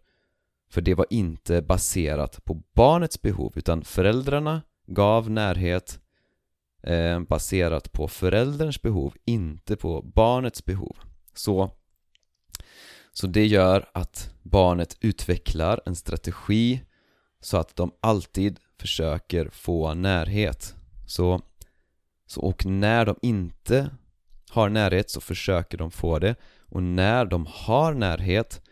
för 0.71 0.81
det 0.81 0.95
var 0.95 1.07
inte 1.11 1.62
baserat 1.62 2.45
på 2.45 2.62
barnets 2.75 3.23
behov 3.23 3.53
utan 3.57 3.85
föräldrarna 3.85 4.62
gav 4.87 5.31
närhet 5.31 6.00
eh, 6.83 7.21
baserat 7.21 7.93
på 7.93 8.09
förälderns 8.09 8.83
behov, 8.83 9.15
inte 9.25 9.77
på 9.77 10.03
barnets 10.03 10.65
behov. 10.65 10.97
Så, 11.35 11.71
så 13.12 13.26
det 13.26 13.47
gör 13.47 13.88
att 13.95 14.31
barnet 14.43 14.97
utvecklar 15.00 15.81
en 15.87 15.97
strategi 15.97 16.81
så 17.40 17.57
att 17.57 17.76
de 17.76 17.93
alltid 18.00 18.59
försöker 18.79 19.49
få 19.52 19.95
närhet. 19.95 20.75
Så 21.07 21.40
så, 22.31 22.40
och 22.40 22.67
när 22.67 23.07
de 23.07 23.17
inte 23.23 23.90
har 24.50 24.69
närhet 24.69 25.11
så 25.11 25.21
försöker 25.21 25.79
de 25.79 25.90
få 25.90 26.19
det 26.19 26.35
och 26.59 26.83
när 26.83 27.25
de 27.25 27.47
har 27.50 27.95
närhet 27.95 28.62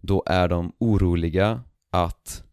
då 0.00 0.22
är 0.26 0.48
de 0.48 0.72
oroliga 0.78 1.62
att 1.90 2.44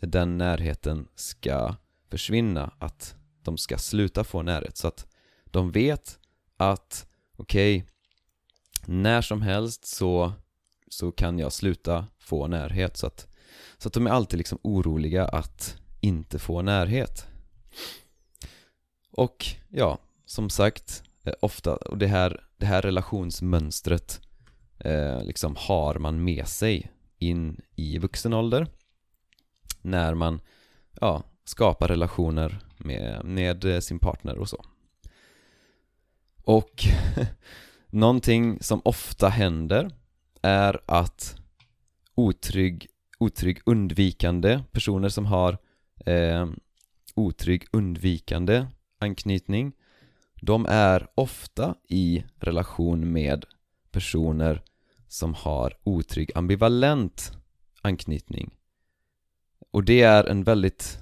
den 0.00 0.38
närheten 0.38 1.08
ska 1.14 1.74
försvinna, 2.10 2.72
att 2.78 3.16
de 3.42 3.58
ska 3.58 3.78
sluta 3.78 4.24
få 4.24 4.42
närhet 4.42 4.76
så 4.76 4.88
att 4.88 5.06
de 5.44 5.70
vet 5.70 6.18
att 6.56 7.06
okej, 7.36 7.76
okay, 7.76 7.88
när 8.86 9.22
som 9.22 9.42
helst 9.42 9.86
så, 9.86 10.32
så 10.92 11.12
kan 11.12 11.38
jag 11.38 11.52
sluta 11.52 12.06
få 12.18 12.46
närhet. 12.46 12.96
Så 12.96 13.06
att, 13.06 13.26
så 13.78 13.88
att 13.88 13.94
de 13.94 14.06
är 14.06 14.10
alltid 14.10 14.38
liksom 14.38 14.58
oroliga 14.62 15.24
att 15.24 15.76
inte 16.00 16.38
få 16.38 16.62
närhet. 16.62 17.26
Och 19.10 19.46
ja, 19.68 19.98
som 20.26 20.50
sagt, 20.50 21.02
eh, 21.24 21.34
ofta, 21.40 21.76
och 21.76 21.98
det 21.98 22.06
här, 22.06 22.44
det 22.56 22.66
här 22.66 22.82
relationsmönstret 22.82 24.20
eh, 24.78 25.24
liksom 25.24 25.56
har 25.58 25.94
man 25.94 26.24
med 26.24 26.48
sig 26.48 26.92
in 27.18 27.60
i 27.76 27.98
vuxen 27.98 28.32
ålder. 28.32 28.66
När 29.82 30.14
man 30.14 30.40
ja, 31.00 31.22
skapar 31.44 31.88
relationer 31.88 32.58
med, 32.78 33.24
med 33.24 33.64
eh, 33.64 33.80
sin 33.80 33.98
partner 33.98 34.38
och 34.38 34.48
så. 34.48 34.64
Och 36.44 36.84
någonting 37.90 38.62
som 38.62 38.80
ofta 38.84 39.28
händer 39.28 39.90
är 40.42 40.80
att 40.86 41.36
otrygg, 42.14 42.88
otrygg 43.18 43.60
undvikande 43.66 44.62
personer 44.72 45.08
som 45.08 45.26
har 45.26 45.58
eh, 46.06 46.46
otrygg 47.14 47.66
undvikande 47.72 48.66
anknytning 48.98 49.72
De 50.40 50.66
är 50.68 51.06
ofta 51.14 51.74
i 51.88 52.24
relation 52.38 53.12
med 53.12 53.44
personer 53.90 54.62
som 55.08 55.34
har 55.34 55.78
otrygg 55.84 56.30
ambivalent 56.34 57.32
anknytning. 57.82 58.54
Och 59.70 59.84
det 59.84 60.02
är 60.02 60.24
en 60.24 60.44
väldigt, 60.44 60.98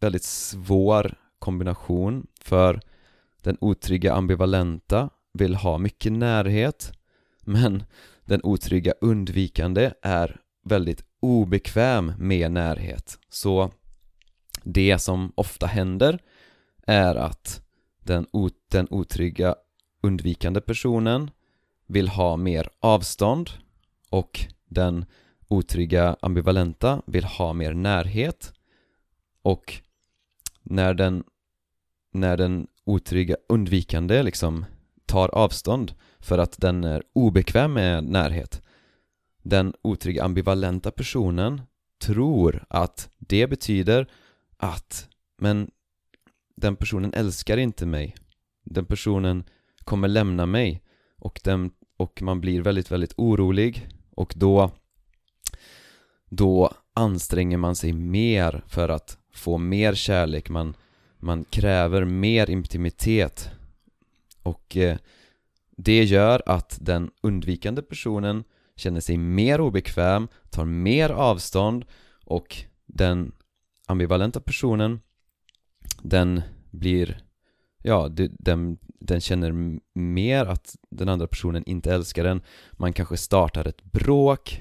väldigt 0.00 0.24
svår 0.24 1.14
kombination 1.38 2.26
för 2.40 2.80
den 3.42 3.56
otrygga 3.60 4.12
ambivalenta 4.12 5.10
vill 5.32 5.54
ha 5.54 5.78
mycket 5.78 6.12
närhet 6.12 6.92
men 7.40 7.84
den 8.30 8.40
otrygga 8.42 8.92
undvikande 9.00 9.92
är 10.02 10.40
väldigt 10.64 11.04
obekväm 11.20 12.12
med 12.18 12.52
närhet. 12.52 13.18
Så 13.28 13.70
det 14.62 14.98
som 14.98 15.32
ofta 15.34 15.66
händer 15.66 16.18
är 16.86 17.14
att 17.14 17.62
den, 18.00 18.26
den 18.70 18.86
otrygga 18.90 19.54
undvikande 20.02 20.60
personen 20.60 21.30
vill 21.86 22.08
ha 22.08 22.36
mer 22.36 22.70
avstånd 22.80 23.50
och 24.10 24.40
den 24.66 25.04
otrygga 25.48 26.16
ambivalenta 26.20 27.02
vill 27.06 27.24
ha 27.24 27.52
mer 27.52 27.74
närhet. 27.74 28.52
Och 29.42 29.74
när 30.62 30.94
den, 30.94 31.24
när 32.12 32.36
den 32.36 32.66
otrygga 32.84 33.36
undvikande 33.48 34.22
liksom 34.22 34.64
tar 35.06 35.28
avstånd 35.28 35.94
för 36.20 36.38
att 36.38 36.60
den 36.60 36.84
är 36.84 37.02
obekväm 37.12 37.72
med 37.72 38.04
närhet. 38.04 38.62
Den 39.42 39.74
otrygga 39.82 40.24
ambivalenta 40.24 40.90
personen 40.90 41.62
tror 41.98 42.64
att 42.68 43.10
det 43.18 43.46
betyder 43.46 44.10
att 44.56 45.08
men 45.38 45.70
den 46.56 46.76
personen 46.76 47.14
älskar 47.14 47.56
inte 47.56 47.86
mig. 47.86 48.16
Den 48.64 48.84
personen 48.84 49.44
kommer 49.84 50.08
lämna 50.08 50.46
mig 50.46 50.82
och, 51.18 51.40
den, 51.44 51.70
och 51.96 52.22
man 52.22 52.40
blir 52.40 52.62
väldigt, 52.62 52.90
väldigt 52.90 53.14
orolig 53.16 53.88
och 54.14 54.34
då 54.36 54.70
då 56.30 56.72
anstränger 56.94 57.56
man 57.56 57.76
sig 57.76 57.92
mer 57.92 58.64
för 58.66 58.88
att 58.88 59.18
få 59.32 59.58
mer 59.58 59.94
kärlek, 59.94 60.50
man, 60.50 60.74
man 61.18 61.44
kräver 61.44 62.04
mer 62.04 62.50
intimitet 62.50 63.50
och 64.42 64.76
eh, 64.76 64.96
det 65.82 66.04
gör 66.04 66.42
att 66.46 66.78
den 66.80 67.10
undvikande 67.22 67.82
personen 67.82 68.44
känner 68.76 69.00
sig 69.00 69.16
mer 69.16 69.60
obekväm, 69.60 70.28
tar 70.50 70.64
mer 70.64 71.10
avstånd 71.10 71.84
och 72.24 72.56
den 72.86 73.32
ambivalenta 73.86 74.40
personen 74.40 75.00
den 76.02 76.42
blir, 76.70 77.22
ja, 77.82 78.08
den, 78.38 78.78
den 79.00 79.20
känner 79.20 79.78
mer 79.98 80.46
att 80.46 80.76
den 80.90 81.08
andra 81.08 81.26
personen 81.26 81.64
inte 81.66 81.94
älskar 81.94 82.24
den. 82.24 82.42
Man 82.72 82.92
kanske 82.92 83.16
startar 83.16 83.68
ett 83.68 83.82
bråk 83.82 84.60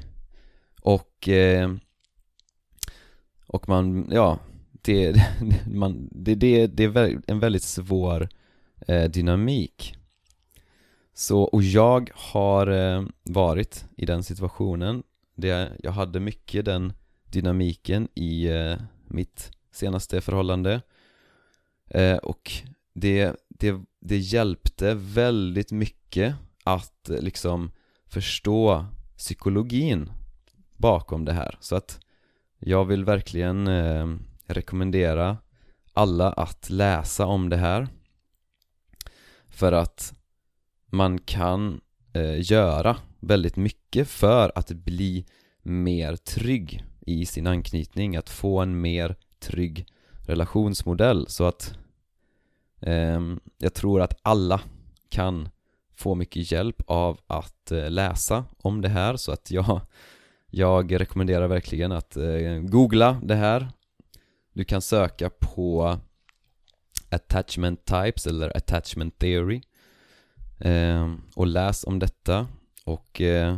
och 0.81 1.29
eh, 1.29 1.73
och 3.47 3.69
man, 3.69 4.07
ja, 4.11 4.39
det, 4.71 5.15
man, 5.67 6.09
det, 6.11 6.35
det, 6.35 6.67
det 6.67 6.83
är 6.83 7.21
en 7.27 7.39
väldigt 7.39 7.63
svår 7.63 8.29
eh, 8.87 9.03
dynamik. 9.03 9.98
Så, 11.19 11.41
och 11.41 11.63
jag 11.63 12.11
har 12.13 12.67
eh, 12.67 13.05
varit 13.23 13.85
i 13.97 14.05
den 14.05 14.23
situationen 14.23 15.03
det, 15.35 15.71
Jag 15.83 15.91
hade 15.91 16.19
mycket 16.19 16.65
den 16.65 16.93
dynamiken 17.25 18.07
i 18.15 18.47
eh, 18.47 18.77
mitt 19.07 19.51
senaste 19.71 20.21
förhållande. 20.21 20.81
Eh, 21.87 22.17
och 22.17 22.51
det, 22.93 23.35
det, 23.49 23.81
det 23.99 24.17
hjälpte 24.17 24.93
väldigt 24.93 25.71
mycket 25.71 26.35
att 26.63 27.09
liksom 27.09 27.71
förstå 28.07 28.85
psykologin 29.17 30.11
bakom 30.77 31.25
det 31.25 31.33
här. 31.33 31.57
Så 31.59 31.75
att 31.75 31.99
jag 32.59 32.85
vill 32.85 33.05
verkligen 33.05 33.67
eh, 33.67 34.15
rekommendera 34.45 35.37
alla 35.93 36.31
att 36.31 36.69
läsa 36.69 37.25
om 37.25 37.49
det 37.49 37.57
här. 37.57 37.87
För 39.49 39.71
att 39.71 40.13
man 40.89 41.19
kan 41.19 41.81
eh, 42.13 42.51
göra 42.51 42.97
väldigt 43.19 43.55
mycket 43.55 44.07
för 44.07 44.51
att 44.55 44.71
bli 44.71 45.25
mer 45.61 46.15
trygg 46.15 46.83
i 47.01 47.25
sin 47.25 47.47
anknytning, 47.47 48.15
att 48.15 48.29
få 48.29 48.59
en 48.59 48.81
mer 48.81 49.15
trygg 49.39 49.85
relationsmodell. 50.27 51.27
Så 51.27 51.43
att 51.45 51.77
eh, 52.81 53.21
jag 53.57 53.73
tror 53.73 54.01
att 54.01 54.19
alla 54.21 54.61
kan 55.09 55.49
få 55.95 56.15
mycket 56.15 56.51
hjälp 56.51 56.81
av 56.87 57.19
att 57.27 57.71
eh, 57.71 57.89
läsa 57.89 58.45
om 58.57 58.81
det 58.81 58.89
här. 58.89 59.15
Så 59.15 59.31
att 59.31 59.51
jag, 59.51 59.81
jag 60.49 60.99
rekommenderar 60.99 61.47
verkligen 61.47 61.91
att 61.91 62.17
eh, 62.17 62.59
googla 62.61 63.21
det 63.23 63.35
här. 63.35 63.69
Du 64.53 64.63
kan 64.63 64.81
söka 64.81 65.29
på 65.29 65.97
attachment 67.09 67.85
types 67.85 68.27
eller 68.27 68.57
attachment 68.57 69.19
theory. 69.19 69.55
eh, 69.55 69.61
Ehm, 70.59 71.21
och 71.35 71.47
läs 71.47 71.83
om 71.83 71.99
detta 71.99 72.47
och 72.85 73.21
eh, 73.21 73.57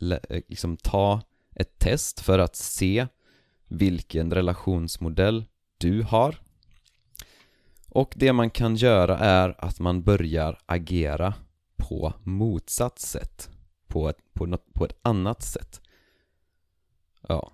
eh, 0.00 0.42
liksom 0.48 0.76
ta 0.76 1.22
ett 1.54 1.78
test 1.78 2.20
för 2.20 2.38
att 2.38 2.56
se 2.56 3.06
vilken 3.68 4.32
relationsmodell 4.32 5.44
du 5.78 6.02
har. 6.02 6.36
Och 7.88 8.14
det 8.16 8.32
man 8.32 8.50
kan 8.50 8.76
göra 8.76 9.18
är 9.18 9.64
att 9.64 9.80
man 9.80 10.02
börjar 10.02 10.58
agera 10.66 11.34
på 11.76 12.12
motsatt 12.22 12.98
sätt 12.98 13.50
på 13.86 14.08
ett, 14.08 14.18
på, 14.32 14.46
något, 14.46 14.72
på 14.74 14.84
ett 14.84 14.98
annat 15.02 15.42
sätt. 15.42 15.80
Ja. 17.28 17.52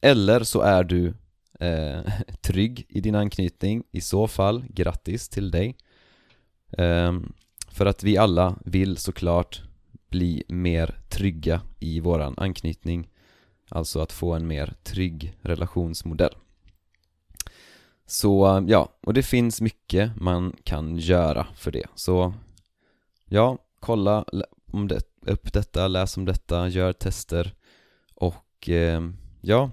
Eller 0.00 0.44
så 0.44 0.60
är 0.60 0.84
du 0.84 1.14
eh, 1.60 2.00
trygg 2.40 2.86
i 2.88 3.00
din 3.00 3.14
anknytning. 3.14 3.84
I 3.90 4.00
så 4.00 4.28
fall, 4.28 4.64
grattis 4.68 5.28
till 5.28 5.50
dig. 5.50 5.76
Eh, 6.78 7.12
för 7.74 7.86
att 7.86 8.02
vi 8.02 8.16
alla 8.16 8.56
vill 8.64 8.96
såklart 8.96 9.62
bli 10.08 10.44
mer 10.48 10.98
trygga 11.08 11.60
i 11.78 12.00
våran 12.00 12.34
anknytning. 12.36 13.08
Alltså 13.68 14.00
att 14.00 14.12
få 14.12 14.32
en 14.32 14.46
mer 14.46 14.74
trygg 14.82 15.38
relationsmodell. 15.42 16.34
Så 18.06 18.64
ja, 18.68 18.88
och 19.00 19.14
det 19.14 19.22
finns 19.22 19.60
mycket 19.60 20.20
man 20.20 20.56
kan 20.64 20.96
göra 20.96 21.46
för 21.54 21.70
det. 21.70 21.86
Så 21.94 22.34
ja, 23.24 23.58
kolla 23.80 24.24
om 24.72 24.88
det, 24.88 25.00
upp 25.20 25.52
detta, 25.52 25.88
läs 25.88 26.16
om 26.16 26.24
detta, 26.24 26.68
gör 26.68 26.92
tester 26.92 27.54
och 28.14 28.68
eh, 28.68 29.02
ja. 29.40 29.70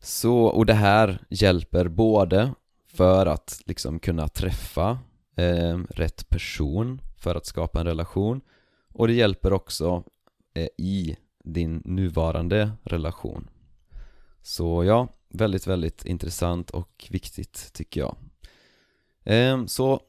Så, 0.00 0.44
och 0.44 0.66
det 0.66 0.74
här 0.74 1.18
hjälper 1.28 1.88
både 1.88 2.54
för 2.86 3.26
att 3.26 3.62
liksom 3.66 3.98
kunna 3.98 4.28
träffa 4.28 4.98
eh, 5.38 5.78
rätt 5.90 6.28
person 6.28 7.00
för 7.16 7.34
att 7.34 7.46
skapa 7.46 7.80
en 7.80 7.86
relation 7.86 8.40
och 8.92 9.08
det 9.08 9.14
hjälper 9.14 9.52
också 9.52 10.04
eh, 10.54 10.68
i 10.78 11.16
din 11.44 11.82
nuvarande 11.84 12.70
relation 12.82 13.50
Så 14.42 14.84
ja, 14.84 15.08
väldigt, 15.28 15.66
väldigt 15.66 16.04
intressant 16.04 16.70
och 16.70 17.06
viktigt 17.10 17.70
tycker 17.72 18.00
jag 18.00 18.16
eh, 19.24 19.66
Så 19.66 20.00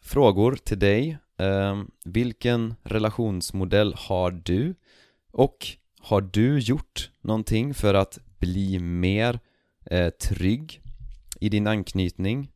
frågor 0.00 0.56
till 0.64 0.78
dig 0.78 1.18
eh, 1.36 1.82
Vilken 2.04 2.74
relationsmodell 2.82 3.94
har 3.96 4.30
du? 4.30 4.74
Och 5.30 5.66
har 6.00 6.20
du 6.20 6.58
gjort 6.58 7.10
någonting 7.20 7.74
för 7.74 7.94
att 7.94 8.18
bli 8.38 8.78
mer 8.78 9.40
eh, 9.84 10.10
trygg 10.10 10.82
i 11.40 11.48
din 11.48 11.66
anknytning? 11.66 12.51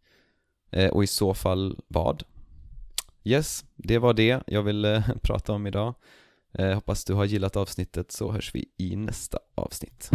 Eh, 0.71 0.91
och 0.91 1.05
i 1.05 1.07
så 1.07 1.35
fall 1.35 1.81
vad? 1.89 2.23
Yes, 3.25 3.65
det 3.77 3.99
var 3.99 4.15
det 4.15 4.43
jag 4.47 4.63
ville 4.63 5.05
prata 5.23 5.53
om 5.53 5.67
idag 5.67 5.95
eh, 6.53 6.75
Hoppas 6.75 7.05
du 7.05 7.15
har 7.15 7.25
gillat 7.25 7.57
avsnittet 7.57 8.13
så 8.13 8.33
hörs 8.33 8.55
vi 8.55 8.69
i 8.77 8.97
nästa 8.97 9.39
avsnitt 9.55 10.11